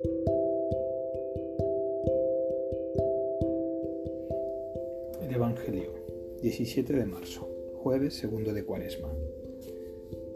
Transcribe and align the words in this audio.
El 0.00 0.10
Evangelio, 5.34 5.90
17 6.40 6.92
de 6.92 7.04
marzo, 7.04 7.48
jueves 7.82 8.14
segundo 8.14 8.52
de 8.52 8.64
Cuaresma. 8.64 9.08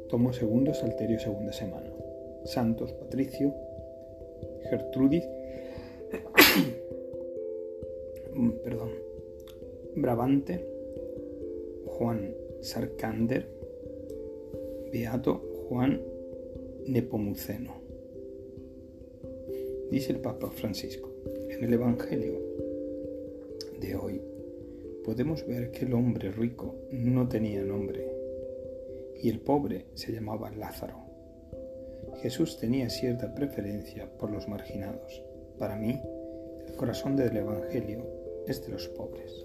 Tomo 0.08 0.32
segundo, 0.32 0.74
Salterio 0.74 1.20
segunda 1.20 1.52
semana. 1.52 1.92
Santos 2.44 2.92
Patricio, 2.92 3.54
Gertrudis, 4.68 5.22
perdón, 8.64 8.90
Brabante, 9.94 10.66
Juan 11.86 12.34
Sarkander, 12.62 13.46
Beato 14.92 15.40
Juan 15.68 16.02
Nepomuceno. 16.88 17.81
Dice 19.92 20.10
el 20.10 20.20
Papa 20.20 20.50
Francisco, 20.50 21.10
en 21.50 21.64
el 21.64 21.74
Evangelio 21.74 22.40
de 23.78 23.94
hoy 23.94 24.22
podemos 25.04 25.46
ver 25.46 25.70
que 25.70 25.84
el 25.84 25.92
hombre 25.92 26.30
rico 26.30 26.76
no 26.90 27.28
tenía 27.28 27.60
nombre 27.60 28.10
y 29.20 29.28
el 29.28 29.40
pobre 29.40 29.84
se 29.92 30.10
llamaba 30.10 30.50
Lázaro. 30.50 30.96
Jesús 32.22 32.58
tenía 32.58 32.88
cierta 32.88 33.34
preferencia 33.34 34.10
por 34.16 34.30
los 34.30 34.48
marginados. 34.48 35.22
Para 35.58 35.76
mí, 35.76 36.00
el 36.66 36.74
corazón 36.74 37.14
del 37.14 37.36
Evangelio 37.36 38.06
es 38.46 38.64
de 38.64 38.72
los 38.72 38.88
pobres. 38.88 39.44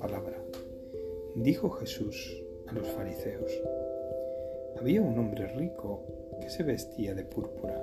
Palabra. 0.00 0.42
Dijo 1.34 1.68
Jesús 1.68 2.42
a 2.66 2.72
los 2.72 2.88
fariseos, 2.88 3.52
había 4.80 5.02
un 5.02 5.18
hombre 5.18 5.48
rico 5.48 6.02
que 6.40 6.48
se 6.48 6.62
vestía 6.62 7.14
de 7.14 7.24
púrpura 7.24 7.78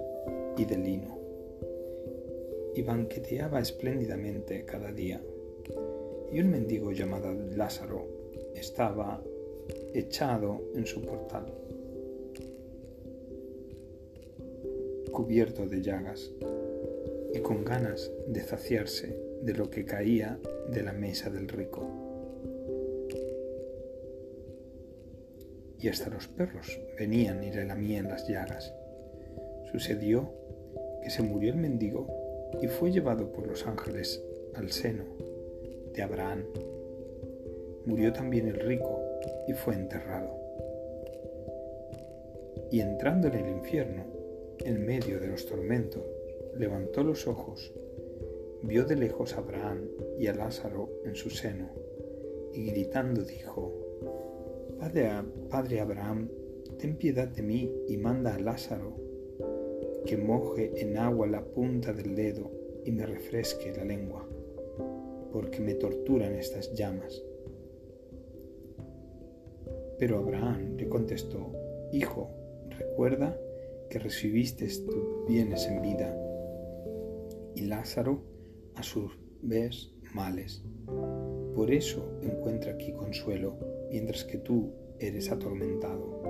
y 0.58 0.66
de 0.66 0.76
lino 0.76 1.29
y 2.76 2.82
banqueteaba 2.82 3.60
espléndidamente 3.60 4.66
cada 4.66 4.92
día. 4.92 5.22
Y 6.32 6.40
un 6.40 6.52
mendigo 6.52 6.92
llamado 6.92 7.34
Lázaro 7.56 8.08
estaba 8.56 9.22
echado 9.94 10.62
en 10.76 10.86
su 10.86 11.02
portal, 11.02 11.46
cubierto 15.12 15.66
de 15.66 15.82
llagas 15.82 16.32
y 17.34 17.40
con 17.40 17.64
ganas 17.66 18.12
de 18.28 18.42
saciarse 18.42 19.16
de 19.42 19.54
lo 19.54 19.70
que 19.70 19.86
caía 19.86 20.40
de 20.72 20.84
la 20.84 20.94
mesa 20.94 21.30
del 21.30 21.48
rico. 21.48 21.88
Y 25.82 25.88
hasta 25.88 26.10
los 26.10 26.28
perros 26.28 26.80
venían 26.98 27.44
y 27.44 27.52
le 27.52 27.66
lamían 27.66 28.10
las 28.10 28.28
llagas. 28.28 28.74
Sucedió 29.72 30.30
que 31.02 31.10
se 31.10 31.22
murió 31.24 31.52
el 31.52 31.58
mendigo 31.58 32.19
y 32.62 32.68
fue 32.68 32.92
llevado 32.92 33.32
por 33.32 33.48
los 33.48 33.66
ángeles 33.68 34.24
al 34.56 34.72
seno 34.72 35.06
de 35.94 36.02
Abraham. 36.02 36.46
Murió 37.86 38.14
también 38.14 38.48
el 38.48 38.60
rico 38.60 39.02
y 39.48 39.54
fue 39.54 39.76
enterrado. 39.76 40.30
Y 42.72 42.82
entrando 42.82 43.28
en 43.28 43.36
el 43.36 43.50
infierno, 43.50 44.06
en 44.60 44.86
medio 44.86 45.20
de 45.20 45.28
los 45.28 45.46
tormentos, 45.46 46.04
levantó 46.56 47.04
los 47.04 47.28
ojos, 47.28 47.74
vio 48.62 48.86
de 48.86 48.96
lejos 48.96 49.34
a 49.34 49.40
Abraham 49.40 49.88
y 50.20 50.28
a 50.28 50.34
Lázaro 50.34 50.90
en 51.06 51.16
su 51.16 51.30
seno, 51.30 51.70
y 52.54 52.66
gritando 52.66 53.24
dijo, 53.24 53.74
Padre, 54.80 55.80
Abraham, 55.80 56.30
ten 56.78 56.98
piedad 56.98 57.28
de 57.28 57.42
mí 57.42 57.72
y 57.88 57.98
manda 57.98 58.36
a 58.36 58.40
Lázaro 58.40 59.09
que 60.06 60.18
moje 60.18 60.82
en 60.82 60.98
agua 60.98 61.28
la 61.28 61.44
punta 61.44 61.94
del 61.94 62.16
dedo 62.16 62.52
y 62.86 62.92
me 62.92 63.06
refresque 63.06 63.74
la 63.76 63.86
lengua, 63.86 64.28
porque 65.32 65.60
me 65.60 65.76
torturan 65.76 66.34
estas 66.36 66.74
llamas. 66.74 67.22
Pero 69.98 70.18
Abraham 70.18 70.78
le 70.78 70.88
contestó, 70.88 71.52
Hijo, 71.92 72.30
recuerda 72.70 73.38
que 73.90 74.00
recibiste 74.00 74.68
tus 74.68 75.28
bienes 75.28 75.68
en 75.68 75.82
vida, 75.82 76.16
y 77.56 77.62
Lázaro 77.64 78.22
a 78.76 78.84
su 78.84 79.10
vez 79.42 79.92
males. 80.14 80.64
Por 81.56 81.72
eso 81.72 82.20
encuentra 82.22 82.74
aquí 82.74 82.94
consuelo, 82.94 83.58
mientras 83.92 84.24
que 84.24 84.38
tú 84.38 84.72
eres 85.00 85.32
atormentado. 85.32 86.22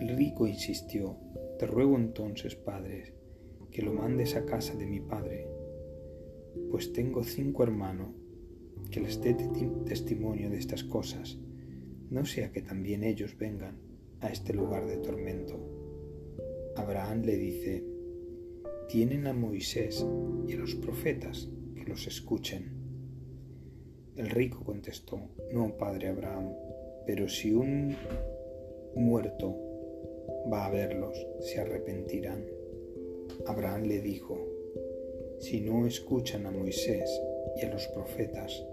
El 0.00 0.16
rico 0.16 0.46
insistió, 0.46 1.16
te 1.62 1.68
ruego 1.68 1.96
entonces, 1.96 2.56
Padre, 2.56 3.14
que 3.70 3.82
lo 3.82 3.92
mandes 3.92 4.34
a 4.34 4.44
casa 4.44 4.74
de 4.74 4.84
mi 4.84 4.98
Padre, 4.98 5.46
pues 6.72 6.92
tengo 6.92 7.22
cinco 7.22 7.62
hermanos, 7.62 8.08
que 8.90 8.98
les 8.98 9.20
dé 9.20 9.36
testimonio 9.86 10.50
de 10.50 10.58
estas 10.58 10.82
cosas, 10.82 11.38
no 12.10 12.24
sea 12.24 12.50
que 12.50 12.62
también 12.62 13.04
ellos 13.04 13.38
vengan 13.38 13.78
a 14.18 14.30
este 14.30 14.54
lugar 14.54 14.88
de 14.88 14.96
tormento. 14.96 15.54
Abraham 16.74 17.22
le 17.22 17.36
dice, 17.36 17.84
tienen 18.88 19.28
a 19.28 19.32
Moisés 19.32 20.04
y 20.48 20.54
a 20.54 20.56
los 20.56 20.74
profetas 20.74 21.48
que 21.76 21.84
los 21.84 22.08
escuchen. 22.08 22.72
El 24.16 24.30
rico 24.30 24.64
contestó, 24.64 25.20
no, 25.52 25.76
padre 25.76 26.08
Abraham, 26.08 26.54
pero 27.06 27.28
si 27.28 27.52
un 27.52 27.94
muerto 28.96 29.71
va 30.52 30.66
a 30.66 30.70
verlos, 30.70 31.26
se 31.40 31.60
arrepentirán. 31.60 32.46
Abraham 33.46 33.84
le 33.84 34.00
dijo, 34.00 34.38
si 35.38 35.60
no 35.60 35.86
escuchan 35.86 36.46
a 36.46 36.50
Moisés 36.50 37.10
y 37.56 37.64
a 37.64 37.70
los 37.70 37.86
profetas, 37.88 38.64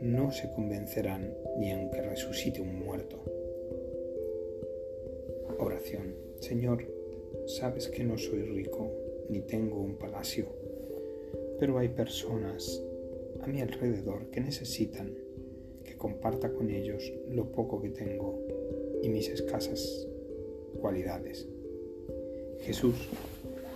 no 0.00 0.30
se 0.32 0.50
convencerán 0.52 1.34
ni 1.56 1.72
aunque 1.72 2.02
resucite 2.02 2.60
un 2.60 2.78
muerto. 2.78 3.18
Oración. 5.58 6.14
Señor, 6.40 6.84
sabes 7.46 7.88
que 7.88 8.04
no 8.04 8.16
soy 8.16 8.42
rico 8.42 8.92
ni 9.28 9.40
tengo 9.40 9.80
un 9.80 9.96
palacio, 9.96 10.46
pero 11.58 11.78
hay 11.78 11.88
personas 11.88 12.82
a 13.40 13.46
mi 13.46 13.60
alrededor 13.60 14.26
que 14.30 14.40
necesitan 14.40 15.16
que 15.84 15.96
comparta 15.96 16.52
con 16.52 16.70
ellos 16.70 17.12
lo 17.28 17.50
poco 17.50 17.80
que 17.80 17.90
tengo 17.90 18.40
y 19.02 19.08
mis 19.08 19.28
escasas 19.28 20.07
cualidades. 20.80 21.46
Jesús, 22.60 22.96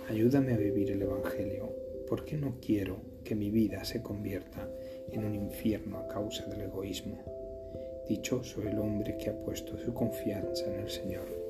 ayúdame 0.09 0.53
a 0.53 0.57
vivir 0.57 0.91
el 0.91 1.01
Evangelio, 1.01 1.69
porque 2.07 2.37
no 2.37 2.55
quiero 2.61 2.97
que 3.23 3.35
mi 3.35 3.49
vida 3.49 3.83
se 3.85 4.01
convierta 4.01 4.69
en 5.11 5.25
un 5.25 5.35
infierno 5.35 5.97
a 5.97 6.07
causa 6.07 6.45
del 6.45 6.61
egoísmo. 6.61 7.17
Dichoso 8.07 8.61
el 8.61 8.77
hombre 8.79 9.17
que 9.17 9.29
ha 9.29 9.37
puesto 9.37 9.77
su 9.77 9.93
confianza 9.93 10.65
en 10.65 10.81
el 10.81 10.89
Señor. 10.89 11.42